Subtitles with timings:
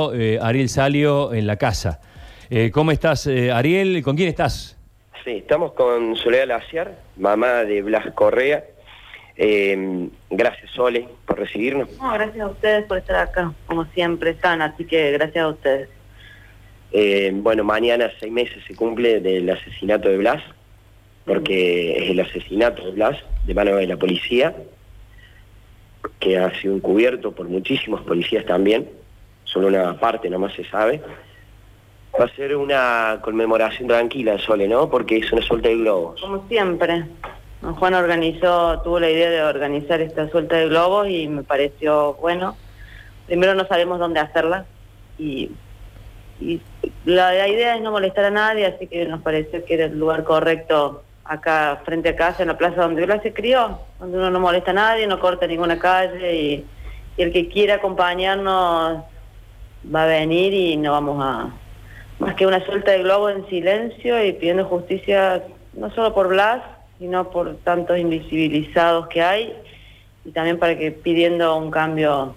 [0.00, 2.00] eh, Ariel Salio en la casa.
[2.50, 4.00] Eh, ¿Cómo estás, eh, Ariel?
[4.04, 4.78] ¿Con quién estás?
[5.24, 8.64] Sí, estamos con Soledad Laciar, mamá de Blas Correa.
[9.36, 11.88] Eh, gracias, Sole, por recibirnos.
[11.98, 15.88] No, gracias a ustedes por estar acá, como siempre están, así que gracias a ustedes.
[16.92, 20.44] Eh, bueno, mañana, seis meses, se cumple del asesinato de Blas,
[21.24, 24.54] porque es el asesinato de Blas de mano de la policía,
[26.20, 28.88] que ha sido encubierto por muchísimos policías también,
[29.48, 31.00] solo una parte nomás se sabe.
[32.18, 34.88] Va a ser una conmemoración tranquila, Sole, ¿no?
[34.88, 36.20] Porque es una suelta de globos.
[36.20, 37.04] Como siempre,
[37.62, 42.56] Juan organizó, tuvo la idea de organizar esta suelta de globos y me pareció bueno.
[43.26, 44.66] Primero no sabemos dónde hacerla
[45.18, 45.50] y,
[47.04, 50.22] la idea es no molestar a nadie, así que nos pareció que era el lugar
[50.22, 54.38] correcto acá frente a casa, en la plaza donde Blas se crió, donde uno no
[54.38, 56.66] molesta a nadie, no corta ninguna calle y,
[57.16, 59.02] y el que quiera acompañarnos
[59.94, 61.50] va a venir y no vamos a
[62.18, 66.62] más que una suelta de globo en silencio y pidiendo justicia no solo por Blas,
[66.98, 69.54] sino por tantos invisibilizados que hay
[70.24, 72.34] y también para que pidiendo un cambio,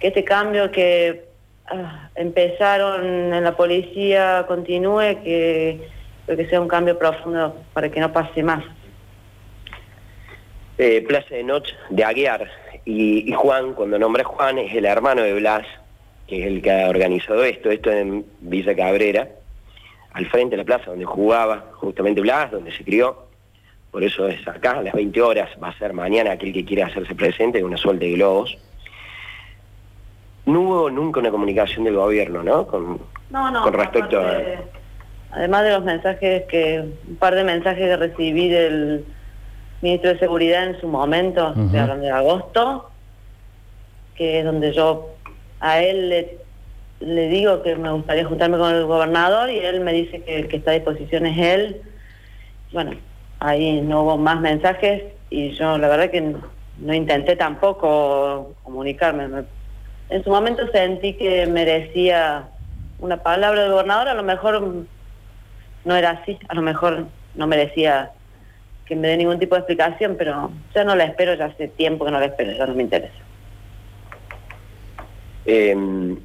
[0.00, 1.24] que este cambio que
[1.66, 5.88] ah, empezaron en la policía continúe, que,
[6.26, 8.64] que sea un cambio profundo para que no pase más.
[10.78, 12.50] Eh, Plaza de Noche de Aguiar.
[12.84, 15.66] Y, y Juan, cuando nombra Juan, es el hermano de Blas,
[16.26, 19.28] que es el que ha organizado esto, esto en Villa Cabrera,
[20.12, 23.26] al frente de la plaza donde jugaba justamente Blas, donde se crió.
[23.90, 26.86] Por eso es acá, a las 20 horas, va a ser mañana aquel que quiera
[26.86, 28.58] hacerse presente, una suelta de globos.
[30.46, 32.66] No hubo nunca una comunicación del gobierno, ¿no?
[32.66, 33.62] Con, No, no.
[33.62, 34.58] con respecto aparte,
[35.32, 39.04] Además de los mensajes que, un par de mensajes que recibí del
[39.82, 42.90] ministro de Seguridad en su momento, de hablando de agosto,
[44.14, 45.16] que es donde yo
[45.66, 46.08] a él
[47.00, 50.48] le, digo que me gustaría juntarme con el gobernador y él me dice que el
[50.48, 51.82] que está a disposición es él.
[52.72, 52.92] Bueno,
[53.40, 59.28] ahí no hubo más mensajes y yo la verdad que no, intenté tampoco comunicarme.
[59.28, 59.44] Me-
[60.08, 62.48] en su momento sentí que merecía
[63.00, 64.86] una palabra del gobernador, a lo mejor
[65.84, 68.12] no era así, a lo mejor no merecía
[68.86, 72.04] que me dé ningún tipo de explicación, pero ya no la espero, ya hace tiempo
[72.04, 73.25] que no la espero, ya no me interesa.
[75.46, 76.16] Eh,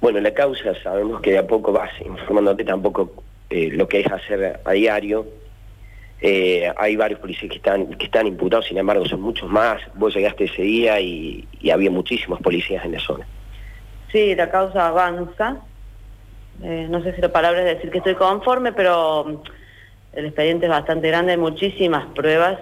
[0.00, 4.06] bueno, la causa sabemos que de a poco vas informándote tampoco eh, lo que es
[4.10, 5.26] hacer a diario.
[6.22, 9.80] Eh, hay varios policías que están, que están imputados, sin embargo son muchos más.
[9.94, 13.26] Vos llegaste ese día y, y había muchísimos policías en la zona.
[14.10, 15.58] Sí, la causa avanza.
[16.62, 19.36] Eh, no sé si la palabra es decir que estoy conforme, pero mm,
[20.14, 22.58] el expediente es bastante grande, hay muchísimas pruebas.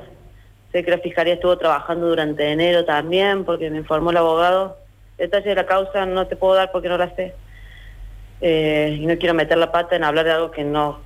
[0.72, 4.76] Sé que la Fiscalía estuvo trabajando durante enero también, porque me informó el abogado.
[5.18, 7.34] Detalles de la causa no te puedo dar porque no la sé.
[8.40, 11.00] Eh, y no quiero meter la pata en hablar de algo que no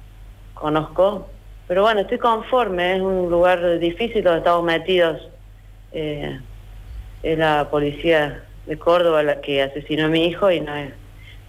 [0.54, 1.28] conozco.
[1.66, 5.28] Pero bueno, estoy conforme, es un lugar difícil donde estamos metidos.
[5.92, 6.38] Eh,
[7.22, 10.92] es la policía de Córdoba la que asesinó a mi hijo y no es,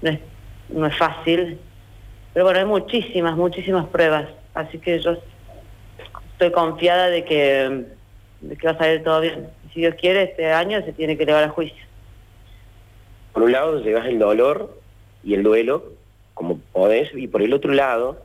[0.01, 0.19] no es,
[0.69, 1.59] no es fácil.
[2.33, 4.29] Pero bueno, hay muchísimas, muchísimas pruebas.
[4.53, 5.17] Así que yo
[6.31, 7.85] estoy confiada de que,
[8.41, 9.49] de que va a salir todo bien.
[9.73, 11.83] Si Dios quiere, este año se tiene que elevar a juicio.
[13.33, 14.79] Por un lado llevas el dolor
[15.23, 15.93] y el duelo,
[16.33, 18.21] como podés, y por el otro lado,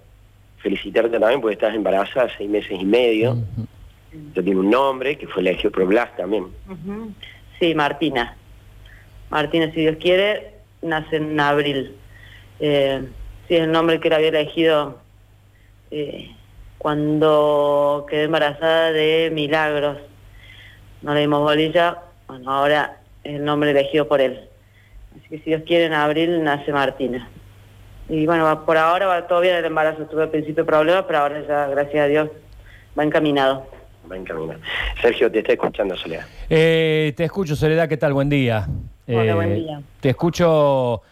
[0.59, 3.39] felicitarte también porque estás embarazada seis meses y medio.
[4.35, 6.45] Ya tiene un nombre, que fue elegido por Blas también.
[6.45, 7.13] Ujú.
[7.59, 8.37] Sí, Martina.
[9.31, 11.95] Martina, si Dios quiere, nace en abril.
[12.61, 13.03] Eh,
[13.47, 14.99] sí, es el nombre que él había elegido
[15.91, 16.31] eh,
[16.79, 19.99] cuando quedé embarazada de Milagros.
[21.03, 24.41] No le dimos bolilla, bueno, ahora es el nombre elegido por él.
[25.29, 27.29] Que si Dios quiere, en abril nace Martina.
[28.09, 30.05] Y bueno, por ahora va todo bien el embarazo.
[30.05, 32.31] Tuve al principio problemas, pero ahora ya, gracias a Dios,
[32.99, 33.67] va encaminado.
[34.11, 34.59] Va encaminado.
[35.03, 36.25] Sergio, te está escuchando, Soledad.
[36.49, 38.15] Eh, te escucho, Soledad, ¿qué tal?
[38.15, 38.67] Buen día.
[39.07, 39.83] Hola, Eh, buen día.
[40.01, 41.03] Te escucho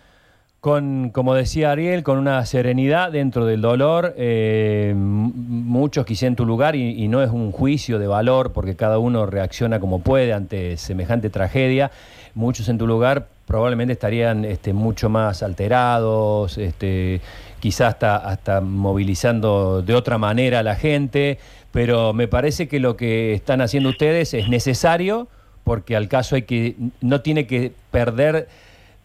[0.60, 4.14] con, como decía Ariel, con una serenidad dentro del dolor.
[4.16, 8.98] Eh, muchos quisieran tu lugar y, y no es un juicio de valor porque cada
[8.98, 11.90] uno reacciona como puede ante semejante tragedia.
[12.34, 17.20] Muchos en tu lugar probablemente estarían este, mucho más alterados, este,
[17.60, 21.38] quizás hasta, hasta movilizando de otra manera a la gente,
[21.72, 25.28] pero me parece que lo que están haciendo ustedes es necesario
[25.64, 28.48] porque al caso hay que, no tiene que perder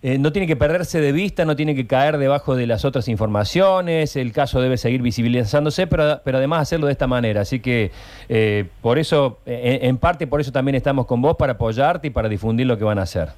[0.03, 3.07] eh, no tiene que perderse de vista, no tiene que caer debajo de las otras
[3.07, 7.41] informaciones, el caso debe seguir visibilizándose, pero, pero además hacerlo de esta manera.
[7.41, 7.91] Así que
[8.27, 12.09] eh, por eso, eh, en parte por eso también estamos con vos, para apoyarte y
[12.09, 13.29] para difundir lo que van a hacer.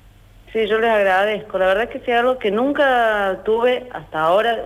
[0.54, 1.58] Sí, yo les agradezco.
[1.58, 4.64] La verdad es que es algo que nunca tuve hasta ahora.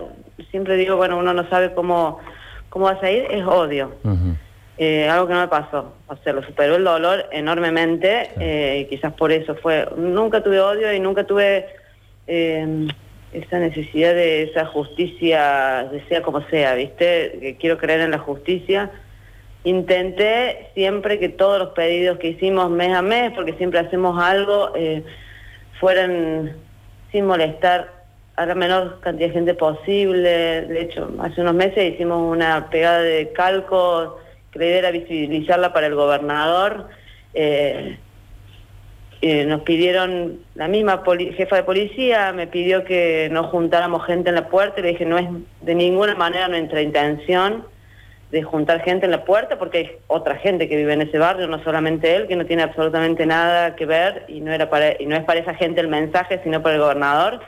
[0.50, 2.20] Siempre digo, bueno, uno no sabe cómo,
[2.68, 3.92] cómo vas a ir, es odio.
[4.76, 5.94] Eh, algo que no me pasó.
[6.06, 9.88] O sea, lo superó el dolor enormemente eh, y quizás por eso fue.
[9.96, 11.66] Nunca tuve odio y nunca tuve
[12.28, 12.86] eh,
[13.32, 17.38] esa necesidad de esa justicia, sea como sea, ¿viste?
[17.40, 18.90] Que quiero creer en la justicia.
[19.64, 24.72] Intenté siempre que todos los pedidos que hicimos mes a mes, porque siempre hacemos algo,
[25.80, 26.56] fueran
[27.12, 27.92] sin molestar
[28.36, 30.62] a la menor cantidad de gente posible.
[30.62, 34.18] De hecho, hace unos meses hicimos una pegada de calco
[34.52, 36.88] que la idea era visibilizarla para el gobernador.
[37.34, 37.98] Eh,
[39.20, 41.02] eh, nos pidieron, la misma
[41.36, 45.04] jefa de policía me pidió que no juntáramos gente en la puerta y le dije,
[45.04, 45.26] no es
[45.62, 47.64] de ninguna manera nuestra intención
[48.30, 51.46] de juntar gente en la puerta porque hay otra gente que vive en ese barrio,
[51.46, 55.06] no solamente él, que no tiene absolutamente nada que ver y no, era para, y
[55.06, 57.40] no es para esa gente el mensaje, sino para el gobernador.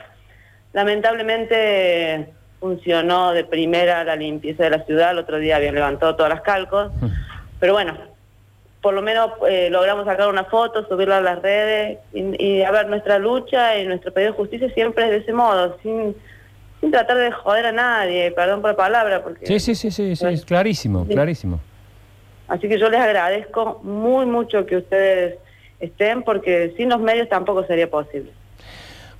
[0.73, 2.29] Lamentablemente
[2.59, 6.41] funcionó de primera la limpieza de la ciudad, el otro día habían levantado todas las
[6.41, 6.91] calcos,
[7.59, 7.97] pero bueno,
[8.81, 12.87] por lo menos eh, logramos sacar una foto, subirla a las redes y, a ver,
[12.87, 16.15] nuestra lucha y nuestro pedido de justicia siempre es de ese modo, sin,
[16.81, 19.23] sin tratar de joder a nadie, perdón por la palabra.
[19.23, 21.59] Porque, sí, sí, sí, sí, sí, clarísimo, clarísimo.
[22.47, 25.37] Así que yo les agradezco muy mucho que ustedes
[25.79, 28.31] estén porque sin los medios tampoco sería posible.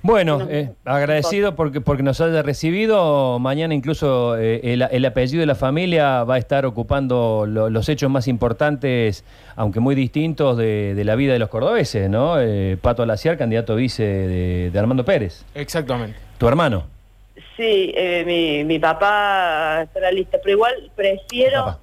[0.02, 3.38] Bueno, eh, agradecido porque, porque nos haya recibido.
[3.38, 8.26] Mañana incluso eh, el, apellido de la familia va a estar ocupando los hechos más
[8.26, 9.24] importantes,
[9.54, 12.40] aunque muy distintos, de, la vida de los cordobeses, ¿no?
[12.40, 15.44] Eh, Pato Alaciar, candidato vice de, Armando Pérez.
[15.54, 16.18] Exactamente.
[16.36, 16.84] ¿Tu hermano?
[17.56, 17.94] Sí,
[18.26, 21.78] mi, mi papá está lista, pero igual prefiero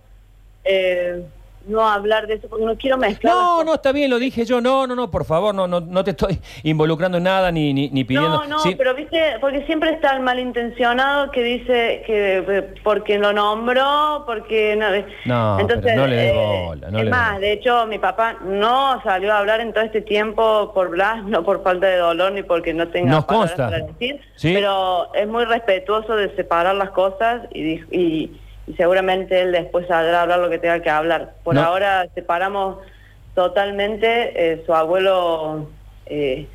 [1.69, 3.33] no hablar de eso porque no quiero mezclar.
[3.33, 4.61] No, no, está bien, lo dije yo.
[4.61, 7.89] No, no, no, por favor, no, no, no te estoy involucrando en nada ni, ni,
[7.89, 8.45] ni pidiendo.
[8.45, 13.33] No, no, pero viste, porque siempre está el malintencionado que dice que eh, porque lo
[13.33, 14.89] nombró, porque no.
[15.25, 16.91] No, Entonces, no le dé bola.
[16.91, 20.71] No es más, de hecho, mi papá no salió a hablar en todo este tiempo
[20.73, 23.69] por Blas, no por falta de dolor ni porque no tenga Nos consta.
[23.69, 28.39] para decir, pero es muy respetuoso de separar las cosas y, y
[28.69, 31.33] y seguramente él después saldrá a hablar lo que tenga que hablar.
[31.43, 32.77] Por ahora separamos
[33.33, 35.67] totalmente eh, su abuelo,
[36.05, 36.45] eh,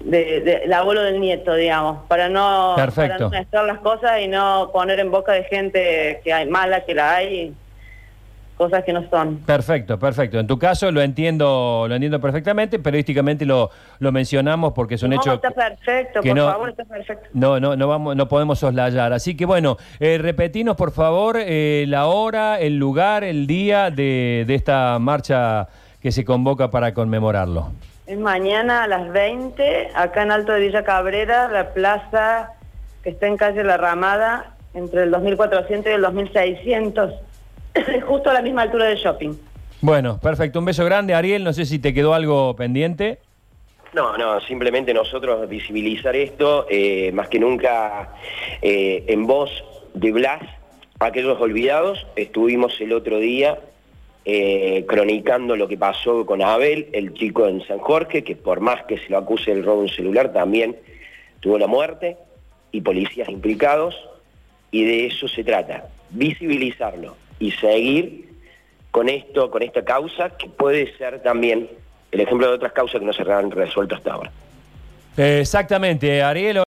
[0.00, 4.70] de, el abuelo del nieto, digamos, para no, para no mezclar las cosas y no
[4.72, 7.54] poner en boca de gente que hay mala, que la hay
[8.56, 9.38] cosas que no son.
[9.38, 10.38] Perfecto, perfecto.
[10.38, 15.12] En tu caso lo entiendo, lo entiendo perfectamente, periodísticamente lo, lo mencionamos porque es un
[15.12, 15.34] hecho.
[15.34, 17.28] Está perfecto, por no, favor, está perfecto.
[17.32, 19.12] No, no, no vamos, no podemos soslayar.
[19.12, 24.44] Así que bueno, eh, repetinos por favor eh, la hora, el lugar, el día de,
[24.46, 25.68] de esta marcha
[26.00, 27.72] que se convoca para conmemorarlo.
[28.06, 32.50] Es mañana a las 20, acá en Alto de Villa Cabrera, la plaza
[33.02, 37.14] que está en calle La Ramada, entre el 2400 y el 2600.
[38.06, 39.34] justo a la misma altura del shopping.
[39.80, 40.58] Bueno, perfecto.
[40.58, 41.42] Un beso grande, Ariel.
[41.44, 43.18] No sé si te quedó algo pendiente.
[43.92, 48.14] No, no, simplemente nosotros visibilizar esto, eh, más que nunca
[48.62, 49.50] eh, en voz
[49.92, 50.40] de Blas,
[50.98, 53.58] aquellos olvidados, estuvimos el otro día
[54.24, 58.82] eh, cronicando lo que pasó con Abel, el chico en San Jorge, que por más
[58.84, 60.78] que se lo acuse el robo de un celular, también
[61.40, 62.16] tuvo la muerte,
[62.70, 63.94] y policías implicados,
[64.70, 68.28] y de eso se trata, visibilizarlo y seguir
[68.92, 71.68] con esto, con esta causa, que puede ser también
[72.12, 74.30] el ejemplo de otras causas que no se han resuelto hasta ahora.
[75.16, 76.56] Exactamente, Ariel.